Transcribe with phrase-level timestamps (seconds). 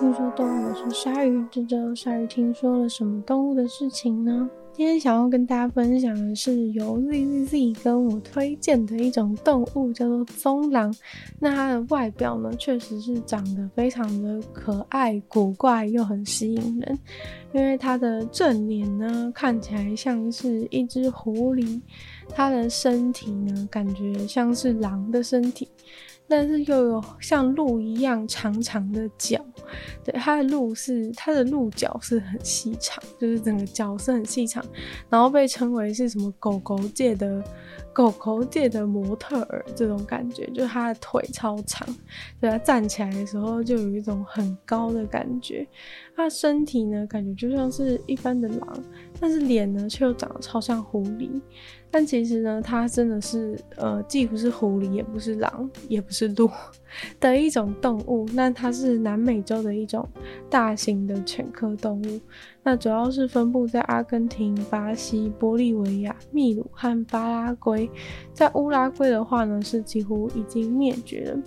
[0.00, 1.46] 听说动物，我是鲨鱼。
[1.52, 4.50] 这周鲨鱼听说了什么动物的事情呢？
[4.72, 10.92] 今天想要跟大家分享的是由 ZZZ 跟我推荐的一种动物，叫做棕狼。
[11.38, 16.98] 那它的外表呢，确实是长得非常的可爱、古怪又很吸引人。
[17.52, 21.80] 因为它的正脸呢，看起来像是一只狐狸，
[22.30, 25.68] 它的身体呢，感觉像是狼的身体。
[26.26, 29.44] 但是又有像鹿一样长长的脚，
[30.02, 34.64] 对，它的鹿是它的鹿角是很细长，就是整个脚是很细长，
[35.08, 37.44] 然后被称为是什么狗狗界的
[37.92, 41.86] 狗狗界的模特儿这种感觉，就是它的腿超长，
[42.40, 45.66] 对，它站起来的时候就有一种很高的感觉。
[46.16, 48.82] 它身体呢，感觉就像是一般的狼，
[49.20, 51.40] 但是脸呢却又长得超像狐狸。
[51.96, 56.50] 但其实呢，它真的是呃，既不是狐狸，也不是狼，也不是鹿
[57.20, 58.26] 的一种动物。
[58.32, 60.04] 那它是南美洲的一种
[60.50, 62.20] 大型的犬科动物。
[62.64, 67.88] 那主要是分布在阿根廷、巴西、玻利维亚、秘鲁和巴拉圭。
[68.32, 71.38] 在乌拉圭的话呢，是几乎已经灭绝了。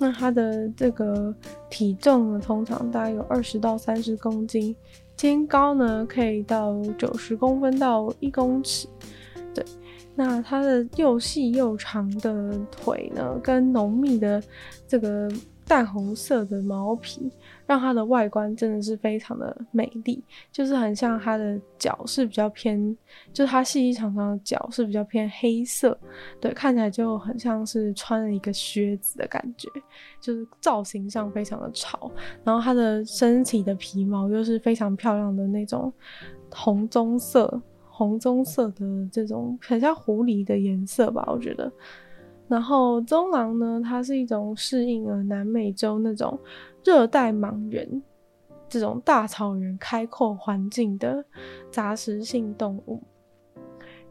[0.00, 1.32] 那它的这个
[1.70, 4.74] 体重呢，通常大概有二十到三十公斤，
[5.14, 8.88] 肩高呢可以到九十公分到一公尺。
[10.16, 14.42] 那它的又细又长的腿呢，跟浓密的
[14.86, 15.28] 这个
[15.66, 17.30] 淡红色的毛皮，
[17.66, 22.96] 让它的外观真的是非常的美丽，就是很像它的脚是比较偏，
[23.32, 25.98] 就是它细细长长的脚是比较偏黑色，
[26.40, 29.68] 对，看起来就很像是穿了一个靴子的感觉，
[30.20, 32.10] 就是造型上非常的潮。
[32.44, 35.92] 然后它的身体的皮毛又是非常漂亮的那种
[36.50, 37.60] 红棕色。
[37.96, 41.70] 红棕色的这种很像狐狸的颜色吧，我觉得。
[42.48, 46.36] 然后棕狼呢，它是一种适应了南美洲那种
[46.82, 48.02] 热带莽原
[48.68, 51.24] 这种大草原开阔环境的
[51.70, 53.00] 杂食性动物。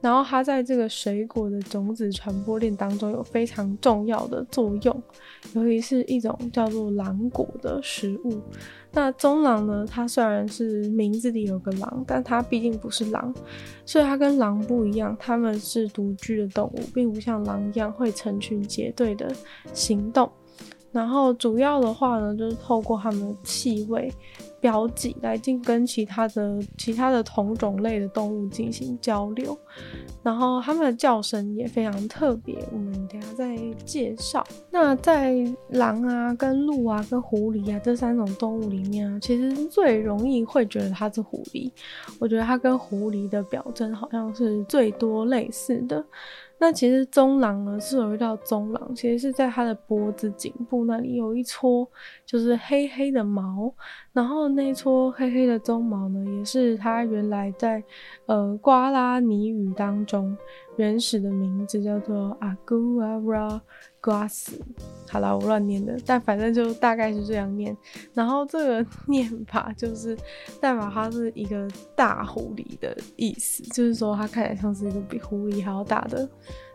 [0.03, 5.03] 然后它在这个水果的种子传播链当中有非常重要的作用，
[5.53, 8.41] 尤其是一种叫做狼果的食物。
[8.91, 13.33] 那棕狼呢，它虽然是名字里有个狼，但它毕竟不是狼，
[13.85, 19.33] 所以它跟狼不一样，它们是独居的动物，并不像狼一样会成群结队的
[19.71, 20.29] 行动。
[20.91, 24.13] 然后主要的话呢，就是透过它们的气味。
[24.63, 29.57] 标记来进跟其他的其他的同种类的动物进行交流，
[30.24, 34.41] 然后它们的叫声也非常特别，我们等下再介绍。
[34.72, 35.35] 那在
[35.72, 41.69] 狼啊、跟鹿啊、跟狐狸啊这三种动物里面啊，其实最容易会觉得它是狐狸。
[42.18, 46.01] 我觉得它跟狐狸的表征好像是最多类似的。
[46.63, 51.85] 那其实棕狼呢，是有一道棕狼，其实是在它的脖子颈部那里有一撮
[52.25, 53.69] 就是黑黑的毛，
[54.13, 57.84] 然后那一撮黑黑的棕毛呢，也是它原来在
[58.28, 60.38] 呃瓜拉尼语当中
[60.78, 63.62] 原始的名字叫做阿古阿拉。
[64.03, 64.59] 瓜斯，
[65.07, 67.75] 好啦，我乱念的，但反正就大概是这样念。
[68.13, 70.13] 然后这个 念法就是
[70.59, 71.65] 代表它是一个
[71.95, 76.27] 大狐狸的意思，就是说它看起来像是一个比狐狸还要大的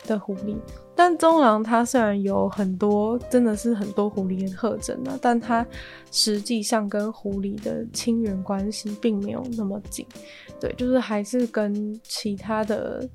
[0.06, 0.56] 的狐狸。
[0.96, 5.64] 但棕狼它虽然有很多，真的是很多狐狸的特征啊，但它
[6.10, 10.06] 实际上跟狐狸的亲缘关系并没有那么近。
[10.58, 13.06] 对，就是还是跟其他的。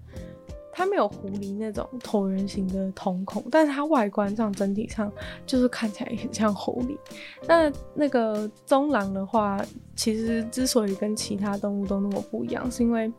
[0.76, 5.12] 它没有狐狸那种椭圆形的瞳孔，但是它外观上整体上
[5.46, 6.98] 就是看起来很像狐狸。
[7.48, 9.64] 那那个棕狼的话，
[9.96, 13.12] 其实之所以跟其他动物都那么不一样，是因为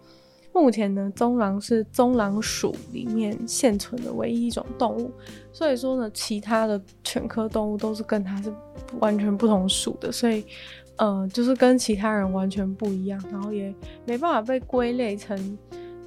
[0.53, 5.13] 目前呢，棕狼是棕狼属里面现存的唯一一种动物，
[5.53, 8.53] 所以说呢，其他的犬科动物都是跟它是
[8.99, 10.45] 完全不同属的，所以
[10.97, 13.73] 呃，就是跟其他人完全不一样，然后也
[14.05, 15.57] 没办法被归类成。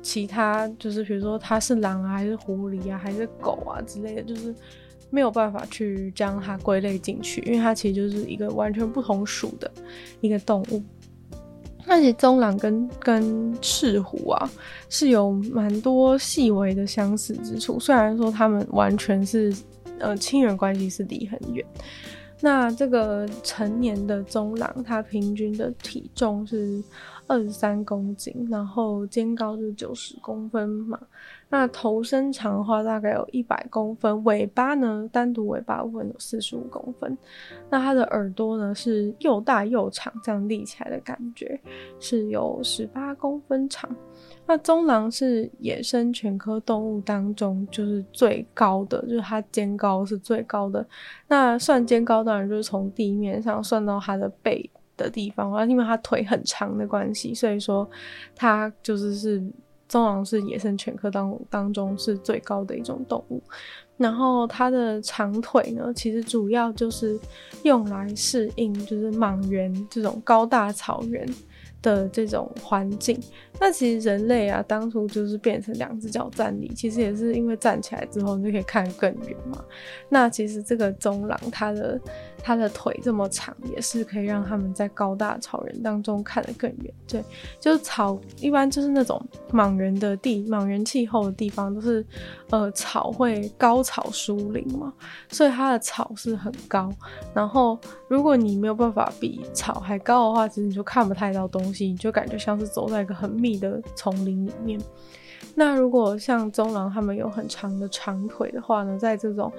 [0.01, 4.53] 其他就是比如说它是狼啊，还是狐狸啊，还是狗啊之类的，就是
[5.09, 9.69] 没有办法去将它归类进去，因为它其实就是一个完全不同属的
[10.21, 10.81] 一个动物。
[11.89, 14.49] 而且棕狼跟跟赤狐啊
[14.89, 19.55] 是有蛮多细微的相似之处，虽然说它们完全是
[19.97, 21.65] 呃亲缘关系是离很远。
[22.41, 26.83] 那这个成年的棕狼，它平均的体重是
[27.27, 30.99] 二十三公斤，然后肩高就是九十公分嘛。
[31.49, 37.17] 那头身长的话大概有一百公分，尾巴呢，单独尾巴部分有四十五公分。
[37.69, 41.59] 那它的耳朵呢是又大又长，这样立起来的感觉
[41.99, 43.89] 是有十八公分长。
[44.45, 50.85] 那棕狼是野生犬科动物当中就是最高的，就是它肩高是最高的。
[51.27, 57.89] 那算肩高当然就是从地面上算到它的背的地方，啊因为它腿很长的关系，所以说
[58.35, 59.41] 它就是是。
[59.89, 63.41] 棕狼是野生犬科当当中是最高的一种动物，
[63.95, 67.17] 然后它的长腿呢，其实主要就是
[67.63, 71.25] 用来适应就是莽原这种高大草原
[71.87, 73.17] 的这种环境。
[73.59, 79.63] 那其实人类啊，当初就是变成两只脚站立，其实也是因为站起来之后你就可以看更远嘛。
[80.09, 81.99] 那其实这个棕狼它的
[82.43, 86.93] 它的腿这么长，也是可以让他们在高大草原当中看得更远。
[87.07, 87.23] 对，
[87.59, 89.19] 就是草一般就是那种
[89.51, 92.05] 莽原的地，莽原气候的地方都是
[92.49, 94.93] 呃草会高草疏林嘛，
[95.29, 96.89] 所以它的草是很高。
[97.33, 97.77] 然后
[98.07, 104.79] 如果你没有办法比草还高的话，其实你就看不太到东西，你就感觉像是走在一个很密的丛林里面，
[105.55, 109.51] 那如果像棕狼他们有很长的长腿的话呢，在这种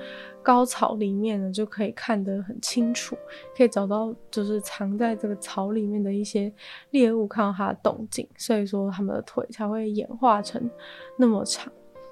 [0.43, 3.17] 高草里面呢，就可以看得很清楚，
[3.55, 6.51] 可以找到就是藏在这个草里面的一些
[6.91, 10.71] 猎物，看到它的动静，所以说它们的腿才会演化成
[11.19, 11.71] 那么长。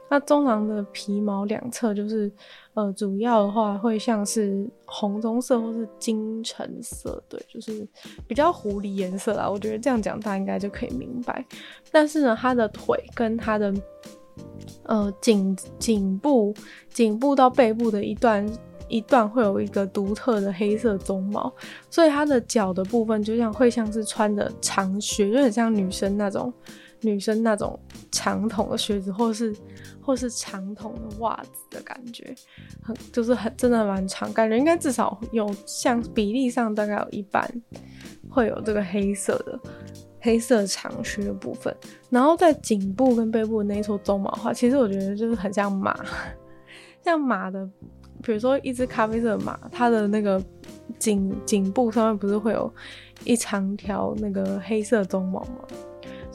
[0.09, 2.31] 那棕狼的皮毛两侧就是，
[2.75, 7.87] 呃，主要的话会像是红棕色或是金橙色，对，就是
[8.27, 9.51] 比较狐狸颜色啦。
[9.51, 11.45] 我觉得这样讲大家应该就可以明白。
[11.91, 13.75] 但是呢，它的腿跟它的
[14.85, 16.55] 呃颈颈部
[16.89, 18.49] 颈部到背部的一段
[18.87, 21.53] 一段会有一个独特的黑色鬃毛，
[21.91, 26.53] 所以它的脚的部分就像会像是穿的长靴，就很像女生那种。
[27.07, 27.79] 女生那种
[28.11, 29.55] 长筒的靴子，或是
[30.03, 32.35] 或是长筒的袜子的感觉，
[32.83, 37.49] 很就是很真的蛮长，感觉应该至少有像比例上大概有一半
[38.29, 39.59] 会有这个黑色的
[40.21, 41.75] 黑色长靴的部分。
[42.11, 45.97] 然后在颈部跟背部那一撮鬃毛的话，其实我觉得就是很像马，
[47.05, 47.65] 像马的，
[48.23, 50.43] 比如说一只咖啡色的马，它的那个
[50.99, 52.73] 颈颈部上面不是会有
[53.25, 55.65] 一长条那个黑色鬃毛吗？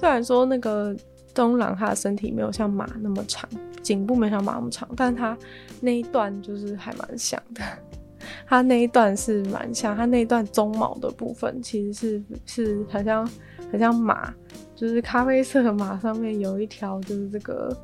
[0.01, 0.95] 虽然说那个
[1.31, 3.47] 棕狼它的身体没有像马那么长，
[3.83, 5.37] 颈部没像马那么长，但它
[5.79, 7.61] 那一段就是还蛮像的。
[8.49, 13.29] 它那一段是蛮像，它那一段鬃毛的部分其实是是很像
[13.71, 14.33] 很像马，
[14.75, 17.77] 就是咖啡色的马上面有一条就是这个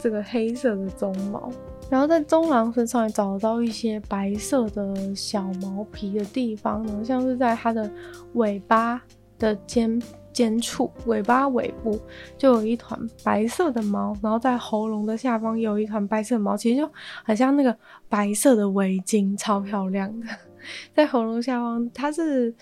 [0.00, 1.52] 这个黑色的鬃毛。
[1.90, 7.90] 然后在棕狼身上也找到一些白色的小毛皮的地方呢，像是在它的
[8.32, 9.02] 尾巴
[9.38, 10.00] 的尖。
[10.40, 12.00] 尖处尾巴尾部
[12.38, 16.90] 就有一团白色的毛，然后在喉咙的下方有一团白色的毛，其实就
[17.22, 17.76] 很像那个
[18.08, 20.26] 白色的围巾，超漂亮的。
[20.96, 22.54] 在喉咙下方，它是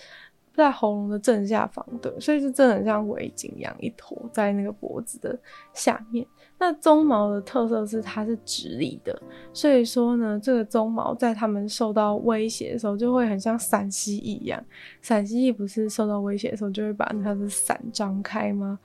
[0.59, 5.37] 在喉咙的正下方对，所以就真的很像围巾一样一坨在那个脖子的
[5.73, 6.25] 下面。
[6.57, 9.17] 那鬃毛的特色是它是直立的，
[9.53, 14.61] 所以说呢，这个鬃毛在它们受到威胁的时候，就会很像伞蜥蜴一样。
[15.01, 18.77] 伞蜥蜴不是受到威胁的时候，就会把它的伞张开吗？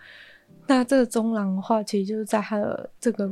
[0.69, 3.29] 那这个棕狼的话，其实就是在它的这个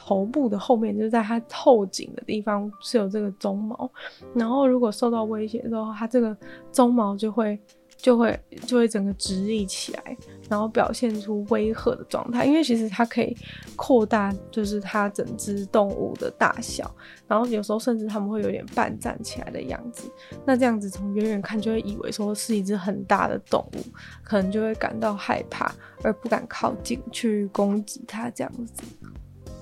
[0.00, 3.90] 头部的后面，就是在它后颈的地方是有这个鬃毛。
[4.32, 6.36] 然后如果受到威胁的时候，它这个
[6.72, 7.58] 鬃毛就会。
[8.00, 10.16] 就会就会整个直立起来，
[10.48, 12.44] 然后表现出威吓的状态。
[12.44, 13.36] 因为其实它可以
[13.74, 16.88] 扩大，就是它整只动物的大小，
[17.26, 20.08] 然后有时候甚至它们会有点半站起来的样子。
[20.46, 23.80] 那这样子从远远看就会以为说是一只很大的动物，
[24.22, 25.74] 可能就会感到害怕
[26.04, 28.84] 而不敢靠近去攻击它这样子。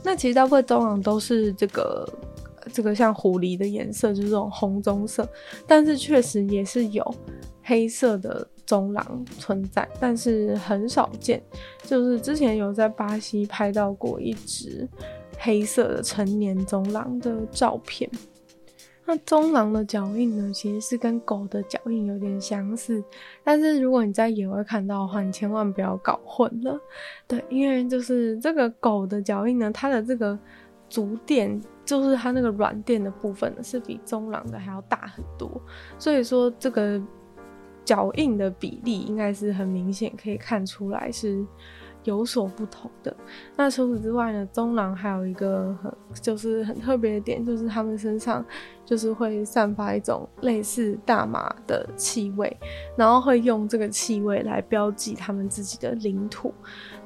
[0.07, 2.09] 那其实大部分棕狼都是这个
[2.73, 5.29] 这个像狐狸的颜色，就是这种红棕色，
[5.67, 7.15] 但是确实也是有。
[7.69, 11.43] 黑色的棕狼存在，但是很少见。
[11.83, 14.89] 就是之前有在巴西拍到过一只
[15.37, 18.09] 黑色的成年棕狼的照片。
[19.07, 23.03] 那中狼的脚印呢，其实是跟狗的脚印有点相似。
[23.45, 26.79] 但是如果你在野外看到的话，你千万不要搞混了。
[27.27, 30.39] 对，因为就是这个狗的脚印呢，它的这个
[30.89, 35.51] 足垫，就是它那个软垫的部分呢，是比中狼的还要大很多。
[35.99, 37.01] 所以说这个。
[37.85, 41.47] 脚印的比例应该是很明显，可以看出来是
[42.03, 43.17] 有所不同的。
[43.57, 48.45] 那除此之外呢，中狼还有一个很就是很特别的点，就是他们身上
[48.87, 52.57] 就是会散发一种类似大麻的气味，
[52.97, 56.55] 然后会用这个气味来标记他们自己的领土。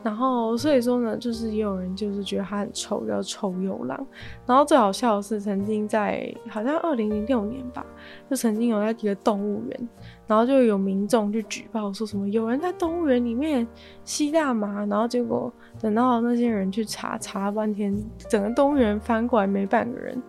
[0.03, 4.07] 然后所以说呢，就是也有人就是觉得它很臭，叫臭鼬狼。
[4.47, 7.85] 然后最好笑的是，曾经在好像二零零六年吧，
[8.31, 9.89] 就曾经有在一个动物园，
[10.27, 13.67] 然后就有民众去举报说什么有人在动物园里面
[14.05, 17.95] 吸大麻，然后结果等到那些人去查，查了半天，
[18.27, 20.21] 整个动物园翻过来没半个人。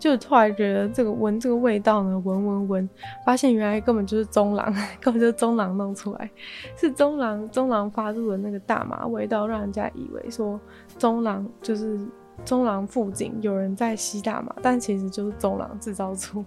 [0.00, 2.90] 就突然觉得这个闻这个味道呢，闻闻闻，
[3.24, 6.30] 发现原来根本就是中郎， 根本就是中郎弄出来，
[6.74, 10.58] 是中郎中郎发出的那个大麻味道，让人家以为说
[10.98, 12.00] 中郎就是
[12.44, 16.42] 中郎附近有人在吸大麻，但其实就是中郎制造出。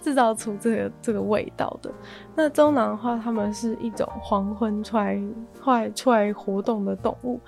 [0.00, 1.90] 制造出这个这个味道的。
[2.34, 5.20] 那中狼的话，它们是一种黄昏出来
[5.54, 7.38] 出来出来活动的动物，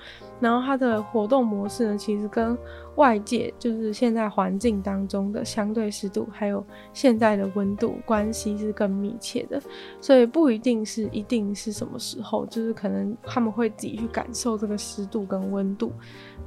[0.40, 2.57] 然后它的活动模式呢，其实跟
[2.97, 9.61] 外界就是现在环境当中的相对湿度，还有现在的温度关系是更密切的，
[10.00, 15.93] 所以不一定是一定是什么时候，就是可能他们会自己去感受这个湿度跟温度，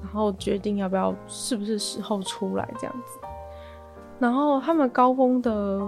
[0.01, 3.26] 然后决定要不要是不是时候出来这样子。
[4.19, 5.79] 然后他们高峰的，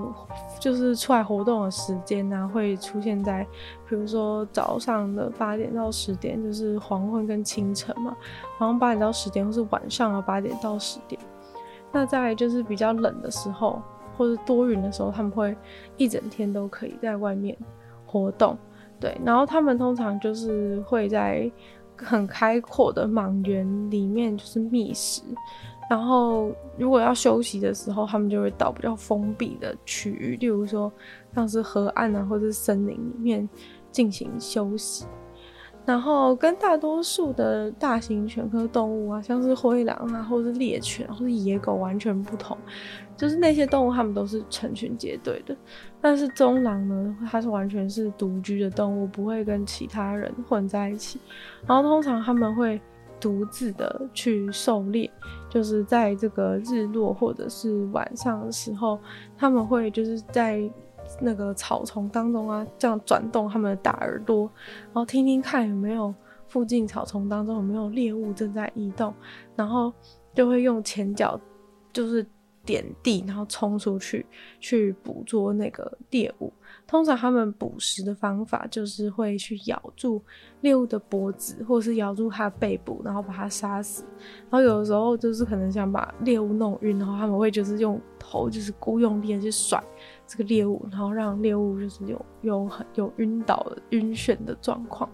[0.60, 3.44] 就是出来活动的时间呢，会出现在，
[3.88, 8.16] 比如说早上的八点到十点，就是黄昏跟清晨嘛，
[8.60, 11.20] 然后八点到十点，或是晚上的八点到十点。
[11.92, 13.82] 那在就是比较冷的时候，
[14.16, 15.58] 或是多云的时候，他们会
[15.98, 17.58] 一整天都可以在外面
[18.06, 18.56] 活动。
[19.00, 21.52] 对，然后他们通常就是会在
[21.98, 25.24] 很开阔的莽原里面就是觅食。
[25.90, 30.94] 然后，如果要休息的时候，他们就会到比较封闭的区域，例如说
[31.34, 33.50] 像是河岸啊，或者是森林里面
[33.92, 35.08] 进行休息。
[35.88, 42.56] 然后，跟大多数的大型犬科动物啊，像是灰狼啊，或是猎犬，或是野狗完全不同。
[43.18, 45.58] 就是那些动物，它们都是成群结队的，
[46.00, 51.20] 但是棕狼呢，它是完全是独居的动物，不会跟其他人混在一起。
[51.66, 52.80] 然后，通常他们会。
[53.22, 55.12] 独自的去狩猎，
[55.50, 59.00] 就是在这个日落或者是晚上的时候，
[59.36, 60.62] 他们会就是在
[61.20, 64.50] 那个草丛当中啊，这样转动他们的大耳朵，
[64.86, 66.14] 然后听听看有没有
[66.48, 69.14] 附近草丛当中有没有猎物正在移动，
[69.56, 69.92] 然后
[70.36, 71.40] 就会用前脚
[71.92, 72.26] 就是
[72.64, 74.26] 点地，然后冲出去
[74.60, 76.54] 去捕捉那个猎物。
[76.90, 80.20] 通常他们捕食的方法就是会去咬住
[80.62, 84.04] 猎物的脖子，或是咬住它背部，然后把它杀死。
[84.50, 89.80] 然后有的时候就是可能想把猎物弄晕，然后他们会就是用头就是孤用力去甩
[90.26, 95.08] 这个猎物，然后让猎物就是有有很有晕倒的晕眩的状况。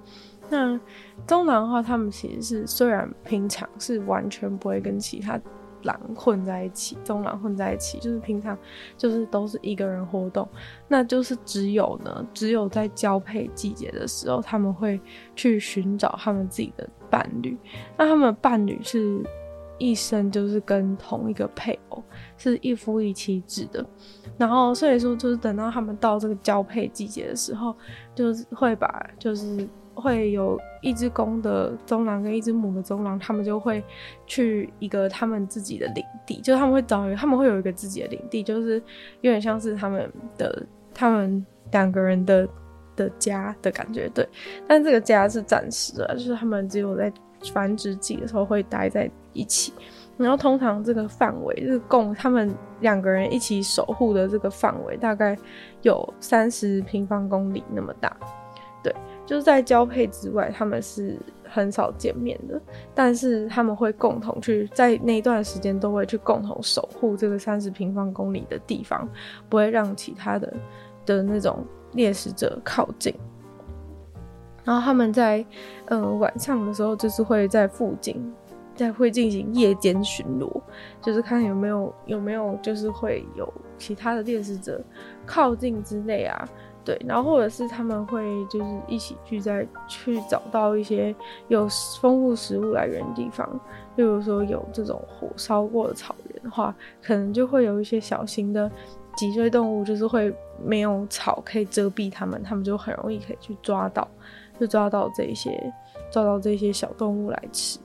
[0.50, 0.80] 那
[1.28, 5.38] 棕狼的话，他们其实是虽然平常是完全不会跟其他。
[5.86, 8.58] 狼混在一起，棕狼混在一起，就是平常
[8.98, 10.48] 就是都是一个人活动，
[10.88, 15.00] 那就是只有呢，只有在交配季节的时候，他们会
[15.36, 17.58] 去寻找他们自己的伴侣。
[17.98, 19.24] 那他们伴侣是
[19.78, 22.04] 一生就是跟同一个配偶，
[22.38, 23.86] 是一夫一妻制的。
[24.38, 27.76] 然后所以说，就是等到他们到这个交配季节的时候，
[28.14, 29.68] 就是会把就是。
[29.96, 33.84] 会有一只公的棕狼跟一只母的棕狼，他们就会
[34.28, 38.76] 去一个他们自己的领地，就是他们会找，他们会有一个自己的领地，就是
[39.22, 42.48] 有点像是他们的他们两个人的
[42.96, 44.28] 的家的感觉，对。
[44.68, 47.12] 但这个家是暂时的，就是他们只有在
[47.54, 49.74] 繁殖季的时候会待在一起。
[50.18, 52.50] 然后通常这个范围，这个共他们
[52.80, 55.38] 两个人一起守护的这个范围，大概
[55.82, 58.16] 有三十平方公里那么大，
[58.86, 58.96] 对。
[59.26, 61.18] 就是在交配之外，他们是
[61.50, 62.62] 很少见面的，
[62.94, 69.10] 但是他们会共同去在那一段时间都会去共同守护这个三十平方公里的地方，
[69.50, 70.54] 不会让其他的
[71.08, 73.16] 的那种猎食者靠近。
[74.64, 75.44] 然后他们在
[75.86, 78.32] 呃晚上的时候，就是会在附近
[78.76, 80.62] 在会进行夜间巡逻，
[81.02, 84.80] 就是看有没有有没有就是会有其他的猎食者
[85.26, 86.48] 靠近之类啊。
[86.86, 91.14] 对，然后或者是他们会就是一起聚在去找到一些
[91.48, 91.68] 有
[92.00, 93.50] 丰富食物来源的地方，
[93.96, 98.72] 例如说有这种火烧过的草原的话，可能就会有一些小型的
[99.18, 100.32] 脊椎动物，就是会
[100.64, 104.08] 没有草可以遮蔽它们，它们就很容易可以去抓到，
[104.60, 105.74] 就抓到这些
[106.12, 107.80] 抓到这些小动物来吃。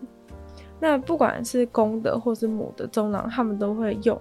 [0.78, 4.20] 那不管是公的或是母的棕狼，它们都会用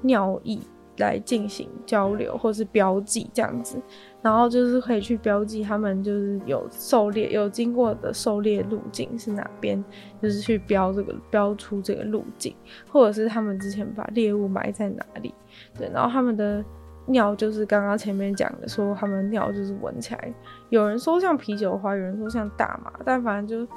[0.00, 0.58] 尿液。
[0.98, 3.76] 来进行交流或是标记这样子，
[4.22, 9.82] 然后就是可以去标记他们就是有狩猎有经过的狩猎路径是哪边，
[10.22, 12.54] 就是去标这个标出这个路径，
[12.90, 15.34] 或者是他们之前把猎物埋在哪里，
[15.76, 16.64] 对，然后他们的
[17.06, 20.32] 尿就是刚刚前面讲的说他们尿就是闻起来，
[20.70, 23.72] 有人说像啤酒花，有人说像大麻，但反正就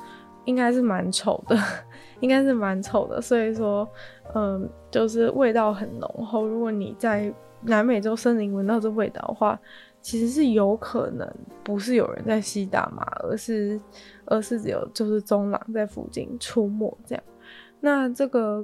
[0.48, 1.56] 应该是蛮臭的，
[2.22, 3.88] 应该是蛮臭的，所以说。
[4.36, 6.46] 嗯，就是味道很浓厚。
[6.46, 9.58] 如果你在南美洲森林闻到这味道的话，
[10.02, 11.26] 其实是有可能
[11.64, 13.80] 不是有人在吸大麻，而是
[14.26, 17.24] 而是只有就是棕狼在附近出没这样。
[17.80, 18.64] 那这个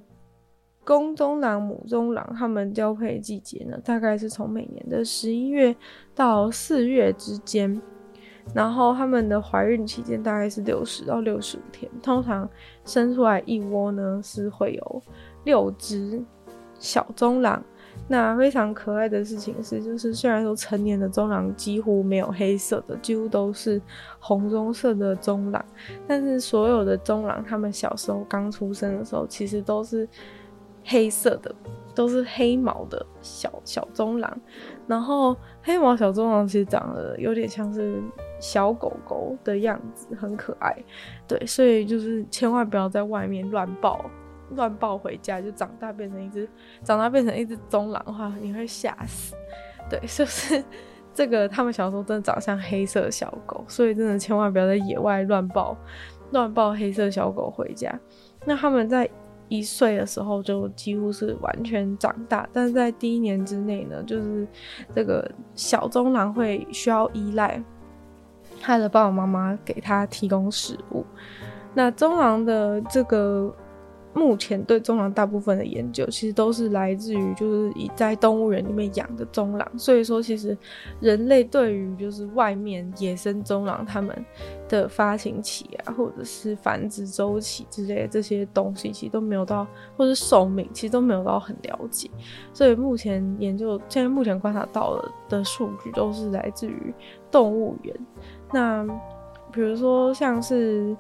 [0.84, 5.74] 公棕狼、母棕狼，它们交配季节呢，大概是从每年的十一月
[6.14, 7.82] 到四月之间。
[8.54, 12.50] 然后他们的怀孕期间大概是六十到六十五天，通常
[12.84, 15.02] 生出来一窝呢是会有。
[15.46, 16.24] 六只
[16.80, 17.62] 小棕狼，
[18.08, 23.82] 那非常可爱的事情是，就是虽然说成年的棕狼几乎没有黑色的，几乎都是
[24.22, 25.62] 红棕色的棕狼，
[26.08, 30.08] 但是所有的棕狼，它们小时候刚出生的时候，其实都是
[30.86, 31.54] 黑色的，
[31.94, 34.42] 都是黑毛的小小棕狼。
[34.88, 38.02] 然后黑毛小棕狼其实长得有点像是
[38.44, 40.76] 小狗狗的样子，很可爱。
[41.26, 44.06] 对，所以就是千万不要在外面乱抱。
[44.56, 46.48] 乱抱回家就长大变成一只，
[46.84, 49.34] 长大变成一只棕狼的话，你会吓死。
[49.90, 50.64] 对，就是
[51.12, 55.76] 这个，他们小时候真的长像黑色小狗，所以真的千万不要在野外乱抱，
[56.32, 57.98] 乱抱黑色小狗回家。
[58.46, 59.10] 那他们在
[59.48, 64.48] 一岁的时候就几乎是完全长大，但是在第一年之内呢，就是
[64.94, 67.64] 这个小棕狼会需要依赖
[68.64, 71.06] 他的爸爸妈妈给他提供食物。
[71.74, 73.54] 那棕狼的这个。
[74.16, 80.56] 目前对棕狼大部分的研究，其实都是来自于就是以在动物园里面养的棕狼，所以说其实
[81.00, 84.16] 人类对于就是外面野生棕狼他们
[84.70, 89.66] 的发情期啊，或者是繁殖周期之类的这些东西，其实都没有到，
[89.98, 92.08] 或者寿命其实都没有到很了解，
[92.54, 96.94] 所以目前研究现在目前观察到的的数据都是来自于
[97.32, 97.96] 动物园。
[98.54, 98.86] 那
[99.52, 100.96] 比如说像是。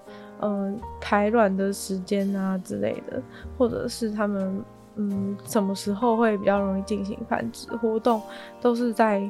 [0.45, 3.21] 嗯，排卵的时间啊之类的，
[3.57, 4.61] 或者是他们
[4.97, 8.21] 嗯什么时候会比较容易进行繁殖活动，
[8.59, 9.23] 都是在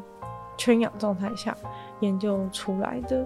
[0.57, 1.55] 圈养状态下
[1.99, 3.23] 研究出来的。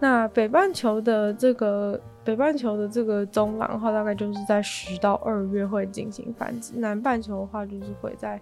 [0.00, 8.40] 那北半球的这个北半球的这个棕狼的话，大概就是在十到二月会进行繁殖；南半球的话，就是会在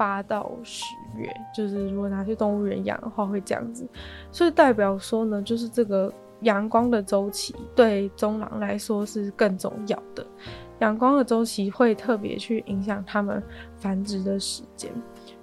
[0.00, 0.82] 八到十
[1.14, 3.86] 月，就是如果拿去动物园养的话，会这样子。
[4.32, 6.10] 所以代表说呢，就是这个。
[6.42, 10.26] 阳光的周期对棕狼来说是更重要的，
[10.78, 13.42] 阳光的周期会特别去影响它们
[13.76, 14.90] 繁殖的时间，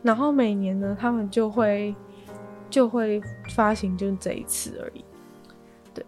[0.01, 1.95] 然后每年呢，它们就会
[2.67, 3.21] 就会
[3.53, 5.05] 发行，就是这一次而已。
[5.93, 6.03] 对，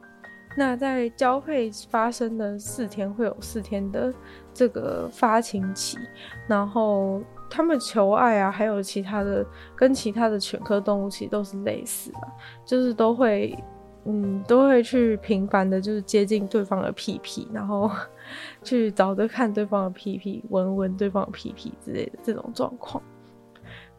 [0.58, 4.12] 那在交配发生的四天会有四天的
[4.56, 6.00] 这个发情期，
[6.48, 12.20] 然后他们求爱啊，还有其他的跟其他的犬科动物其实都是类似的，
[12.66, 13.58] 就是都会。
[14.06, 17.92] 嗯，都会去频繁的，就是接近对方的屁屁，然后
[18.64, 23.04] 去找着看对方的屁屁，闻闻对方的屁屁之类的这种状况。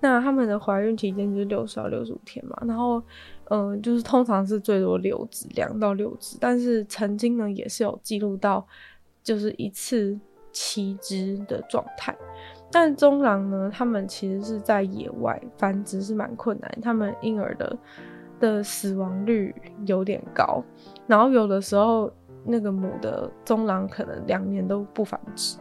[0.00, 3.00] 那他们的怀孕期间就是六十到六十五天嘛，然后
[3.50, 8.66] 嗯，就是通常是最多六只，两到六只，但是曾经呢也是有记录到
[9.22, 10.18] 就是一次
[10.50, 12.16] 七只的状态。
[12.70, 17.76] 但中狼呢，他们其实是在野外繁殖是蛮困难，他们婴儿的。
[18.40, 19.54] 的死亡率
[19.84, 20.64] 有点高，
[21.06, 22.10] 然后有的时候
[22.42, 25.58] 那个母的中狼可能两年都不繁殖，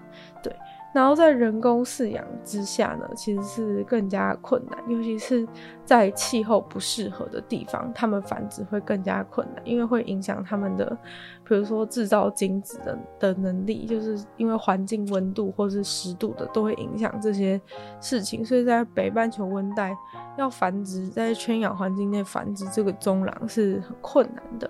[0.92, 5.48] 然后在人工饲养之下呢，其实是更加困难，尤其是
[5.86, 10.98] 在气候不适合的地方，它们繁殖会更加困难，因为会影响它们的，
[11.44, 17.62] 比如说制造精子的的能力，就是因为环境温度或是湿度的都会影响这些
[18.02, 19.96] 事情，所以在北半球温带
[20.38, 24.70] 要繁殖，在圈养环境内繁殖这个棕狼是很困难的。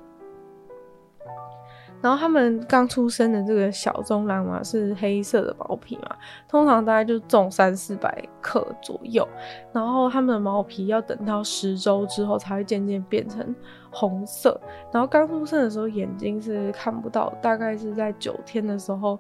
[2.02, 6.16] 然后他们刚出生的这个小棕狼嘛，是黑色的毛皮嘛，
[6.48, 9.28] 通常大概就重三四百克左右。
[9.74, 13.54] 然后他们的毛皮要等到十周之后才会渐渐变成
[13.92, 14.60] 红色。
[14.94, 19.20] 然后刚出生的时候眼睛是看不到，大概是在九天的时候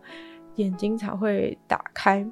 [0.55, 2.25] 眼睛才会打开。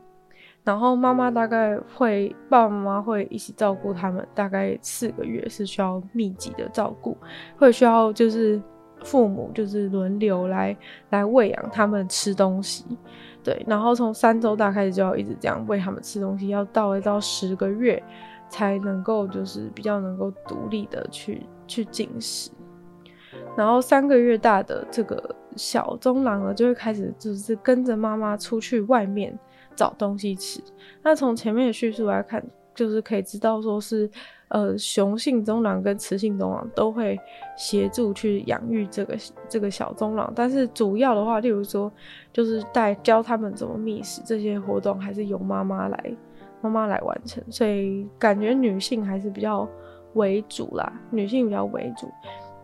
[0.64, 7.18] 然后妈妈大概会，爸爸妈妈会一起照顾他们，大概四个月是需要密集的照顾，
[7.58, 8.62] 会需要就是。
[9.08, 10.76] 父母就是轮流来
[11.12, 12.84] 来喂养他们吃东西，
[13.42, 18.04] 对，然后从三周大开始就要一直这样喂他们吃东西，要到一到十个月
[18.50, 22.52] 才能够就是比较能够独立的去去进食。
[23.56, 29.38] 然后三个月大的这个小棕狼呢，就会开始就是跟着妈妈出去外面
[29.74, 30.62] 找东西吃。
[31.02, 32.44] 那从前面的叙述来看，
[32.76, 34.10] 就是可以知道说是，
[34.50, 37.20] 呃，雄性中狼跟雌性中狼都会
[37.58, 39.18] 协助去养育这个
[39.50, 41.92] 这个小中狼，但是主要的话，例如说
[42.32, 46.16] 就是带教他们怎么觅食这些活动，还是由妈妈来
[46.62, 47.44] 妈妈来完成。
[47.50, 49.68] 所以感觉女性还是比较
[50.14, 52.10] 为主啦，女性比较为主，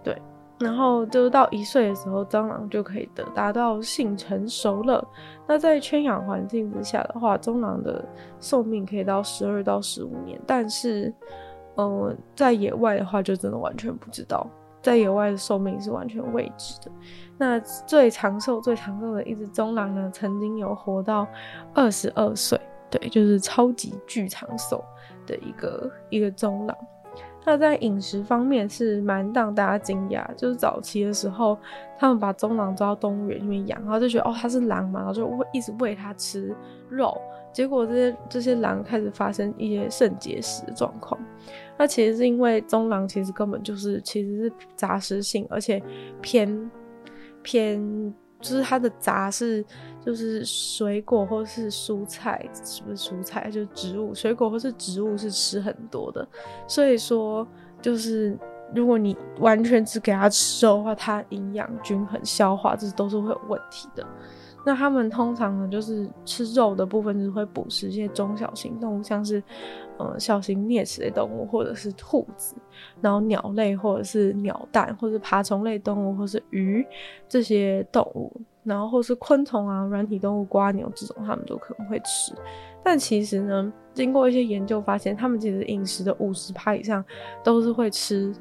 [0.03, 0.17] 对。
[0.59, 5.05] 然后就到一岁的时候，蟑螂就可以得达到性成熟了。
[5.45, 8.05] 那在圈养环境之下的话，中狼的
[8.39, 10.39] 寿命可以到十二到十五年。
[10.47, 11.13] 但是，
[11.75, 14.47] 呃，在野外的话，就真的完全不知道，
[14.81, 16.91] 在野外的寿命是完全未知的。
[17.37, 21.27] 那最长寿、最长寿的一只棕狼呢，曾经有活到
[21.73, 22.59] 二十二岁，
[22.89, 24.83] 对，就是超级巨长寿
[25.25, 26.77] 的一个一个棕狼。
[27.45, 31.57] 那在饮食方面是蛮让大家惊讶，就是早期的时候，
[31.97, 36.55] 他们把棕狼抓到动物园里面养，然后就觉得哦，它是狼嘛，然后就喂一直喂它吃
[36.87, 37.19] 肉，
[37.53, 41.17] 结果这些这些狼开始发生一些肾结石的状况。
[41.77, 45.81] 那其实是因为中狼其实根本就是其实是杂食性，而且
[46.21, 46.71] 偏
[47.41, 48.13] 偏。
[48.41, 49.63] 就是它的杂是，
[50.05, 53.49] 就是水果或是蔬菜，是不是蔬菜？
[53.49, 56.27] 就是植物，水果或是植物是吃很多的。
[56.67, 57.47] 所以说，
[57.81, 58.37] 就是
[58.75, 64.05] 如果你完全只给它吃的话，它营养均衡、消化这都是会有问题的。
[64.65, 69.43] 那他们通常呢，就是吃肉的部分，就是会捕食一些中小型动物，像是，
[69.97, 72.55] 呃，小型啮齿类动物，或者是兔子，
[73.01, 76.85] 然后鸟类，或者是鸟蛋，或者是爬虫类动物，或是鱼
[77.27, 78.31] 这些动物，
[78.63, 82.33] 然后或是昆虫啊、软体动物、蜗牛这种，他们都可能会吃。
[82.81, 87.03] 但其实呢，经过一些研究发现，他们其实饮食的五十趴以上
[87.43, 88.33] 都是会吃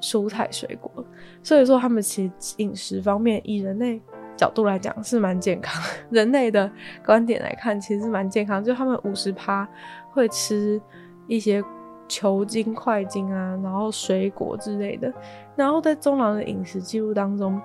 [0.00, 1.04] 蔬菜水果，
[1.42, 4.00] 所以说他们其实饮食方面以人类。
[4.36, 6.70] 角度来讲是蛮健康， 人类的
[7.04, 9.66] 观点来看其实是蛮健康，就他们五十趴
[10.12, 10.80] 会吃
[11.26, 11.62] 一些
[12.06, 15.12] 球茎、块茎啊，然后水果之类的，
[15.56, 17.60] 然后在中老的饮食记录当中。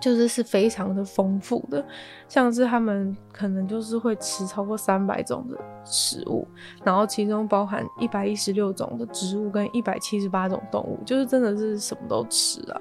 [0.00, 1.84] 就是是非常的丰富的，
[2.28, 6.46] 像是他们可能就是会吃超过三百种的食物，
[6.84, 12.80] 然后其中包含一百一十六种的植物跟一百七十八种动物，就是真的是什么都吃啊。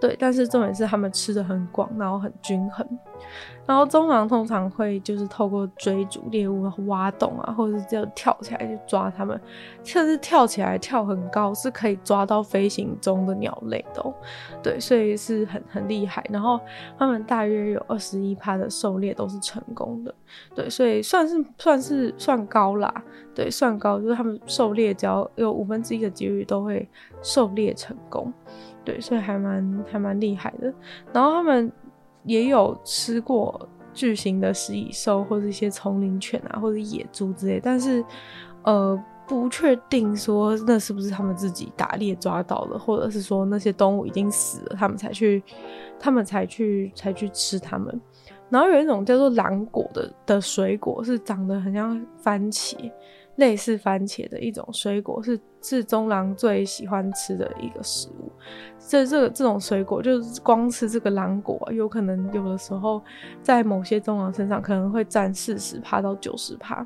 [0.00, 2.86] 对，但是重点是他们吃的很广，然后很均衡。
[3.66, 9.38] 然后中狼通常会就是透过追逐猎物、挖洞啊，或者是就跳起来去抓它们，
[9.84, 14.14] 甚至跳起来跳很高，是可以抓到飞行中的鸟类的喔。
[14.62, 16.24] 对，所以是很很厉害。
[16.30, 16.58] 然后
[16.98, 20.14] 他们大约有二十一趴的狩猎都是成功的。
[20.54, 22.90] 对，所以算是算是算高啦。
[23.34, 26.88] 对，算高，就是他们狩猎只要有五分之一的几率都会
[27.20, 28.32] 狩猎成功。
[28.82, 30.72] 对，所以还蛮还蛮厉害的。
[31.12, 31.70] 然后他们。
[32.24, 38.04] 也有吃过巨型的食蚁兽，或者一些丛林犬啊，或者野猪之类，但是，
[38.62, 45.42] 呃，不确定说那是不是他们自己打猎抓到了，或者是说那些动物已经死了，他们才去，
[45.98, 48.00] 他们才去，才去吃它们。
[48.50, 52.76] 然后有一种叫做狼果的的水果，是长得很像番茄。
[53.36, 58.32] 类似番茄的一种水果，是是中狼最喜欢吃的一个食物。
[58.80, 63.00] 这这个这种水果，就是光吃这个狼果，有可能有的时候
[63.40, 66.84] 在某些中狼身上可能会占四十趴到九十趴。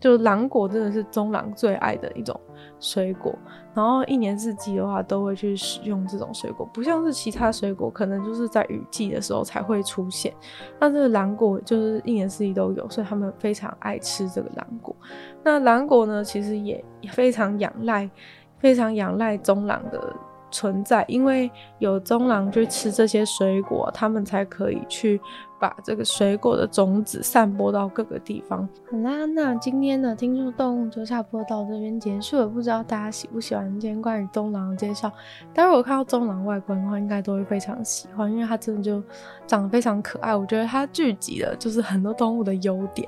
[0.00, 2.40] 就狼果真的是中狼最爱的一种
[2.80, 3.32] 水果，
[3.74, 10.34] 然后一年四季的话都会去使用这种水果，不像是其他水果可能就是在雨季的时候才会出现，
[10.78, 14.96] 那这个狼果就是一年四季都有，所以他们非常爱吃这个狼果。
[15.44, 18.10] 那狼果呢，其实也非常仰赖，
[18.58, 20.12] 非常仰赖棕狼的
[20.50, 25.20] 存在，因为有棕狼去吃这些水果，他们才可以去。
[25.60, 28.66] 把这个水果的种子散播到各个地方。
[28.90, 32.48] 好啦，那今天的听说动物就差不多到这边结束了。
[32.48, 35.12] 不知道大家喜不喜欢今天关于棕狼的介绍？
[35.52, 39.02] 待会我看到棕狼外观的话，应该都会非常喜欢，因为它真的就
[39.46, 40.34] 长得非常可爱。
[40.34, 43.06] 我觉得它聚集了就是很多动物的优点。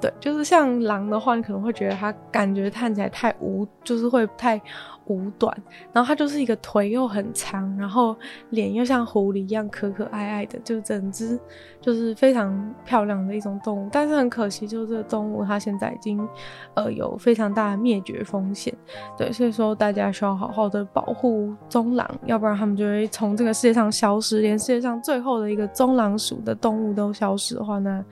[0.00, 4.60] 对，就是像狼的话，你可能会觉得它感觉看起来太无，就是会太。
[5.06, 5.54] 无短，
[5.92, 8.16] 然后它就是一个腿又很长，然后
[8.48, 11.38] 脸又像狐狸一样可可爱爱的，就整只
[11.84, 13.88] 就是非常漂亮的一种动物。
[13.92, 16.26] 但是很可惜，就是这个动物它现在已经
[16.72, 18.74] 呃有非常大的灭绝风险。
[19.18, 28.02] 对，所以说大家需要好好的保护棕狼，要不然它们就会从这个世界上消失，连世界上最后的一个棕狼属的动物都消失的话，那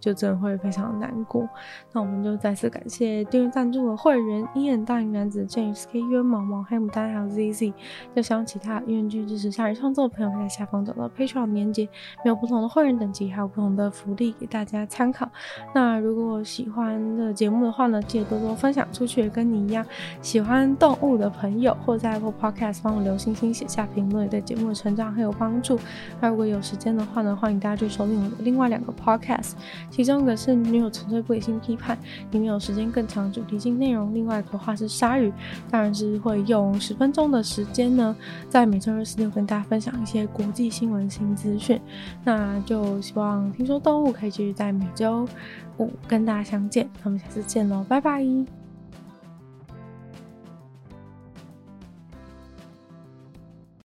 [0.00, 1.48] 就真的会非常难过。
[1.92, 7.72] 那我们就再次感谢订阅赞助的会员：鹰眼大龄男子 James、K、U、毛毛、黑牡丹，还有 ZZ。
[8.16, 11.88] 就希望其他愿意支持鲨鱼创作的朋友，可以在下方找到 Patreon 连接，
[12.24, 15.28] 没有不同的会员等级，还有不同的福利给大家参考。
[15.74, 19.84] 那如果喜欢的节目的话呢，记得多多分享出去，跟你一样
[20.22, 25.78] 喜欢动物的朋友，或在 Apple Podcast 帮我留星星、写下评论，对节目的成长很有帮助。
[26.20, 29.52] 那如果有时间的话呢，欢迎大家去收听我的另外两个 Podcast，
[29.90, 31.98] 其中一个是女友纯粹不理性批判，
[32.30, 35.32] 里面有时间更长主题性内容；另外一个的话是鲨鱼，
[35.70, 38.14] 当然是会用十分钟的时间呢，
[38.48, 41.80] 在每周二、十、六跟大家分享一些国际新闻新资讯。
[42.24, 45.26] 那就希望听说动物可以继续在每周
[45.78, 48.59] 五跟大家相见，那我们下次见喽，拜拜。